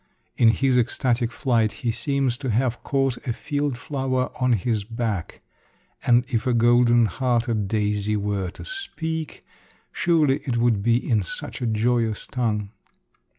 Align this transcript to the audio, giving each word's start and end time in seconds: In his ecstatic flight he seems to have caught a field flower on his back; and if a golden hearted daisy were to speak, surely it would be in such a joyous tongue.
In 0.35 0.47
his 0.47 0.79
ecstatic 0.79 1.31
flight 1.31 1.71
he 1.85 1.91
seems 1.91 2.35
to 2.39 2.49
have 2.49 2.81
caught 2.81 3.17
a 3.27 3.33
field 3.33 3.77
flower 3.77 4.31
on 4.41 4.53
his 4.53 4.83
back; 4.83 5.43
and 6.07 6.25
if 6.27 6.47
a 6.47 6.55
golden 6.55 7.05
hearted 7.05 7.67
daisy 7.67 8.17
were 8.17 8.49
to 8.49 8.65
speak, 8.65 9.45
surely 9.91 10.37
it 10.43 10.57
would 10.57 10.81
be 10.81 10.97
in 10.97 11.21
such 11.21 11.61
a 11.61 11.67
joyous 11.67 12.25
tongue. 12.25 12.71